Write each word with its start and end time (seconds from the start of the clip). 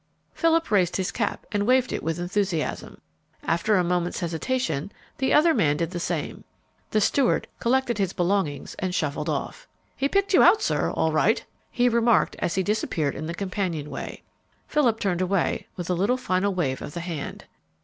Philip 0.33 0.71
raised 0.71 0.95
his 0.97 1.11
cap 1.11 1.45
and 1.51 1.67
waved 1.67 1.93
it 1.93 2.01
with 2.01 2.17
enthusiasm. 2.17 2.99
After 3.43 3.75
a 3.75 3.83
moment's 3.83 4.19
hesitation, 4.21 4.91
the 5.19 5.31
other 5.31 5.53
man 5.53 5.77
did 5.77 5.91
the 5.91 5.99
same. 5.99 6.43
The 6.89 6.99
steward 6.99 7.45
collected 7.59 7.99
his 7.99 8.11
belongings 8.11 8.75
and 8.79 8.95
shuffled 8.95 9.29
off. 9.29 9.67
"He 9.95 10.09
picked 10.09 10.33
you 10.33 10.41
out, 10.41 10.63
sir, 10.63 10.89
all 10.89 11.11
right," 11.11 11.45
he 11.69 11.87
remarked 11.87 12.35
as 12.39 12.55
he 12.55 12.63
disappeared 12.63 13.13
in 13.13 13.27
the 13.27 13.35
companionway. 13.35 14.23
Philip 14.67 14.99
turned 14.99 15.21
away 15.21 15.67
with 15.75 15.87
a 15.87 15.93
little 15.93 16.17
final 16.17 16.51
wave 16.55 16.81
of 16.81 16.95
the 16.95 17.01
hand. 17.01 17.45